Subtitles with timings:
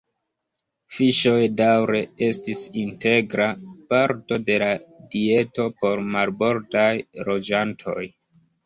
[0.95, 1.99] Fiŝoj daŭre
[2.29, 3.51] estis integra
[3.93, 4.73] parto de la
[5.15, 6.91] dieto por marbordaj
[7.31, 8.05] loĝantoj.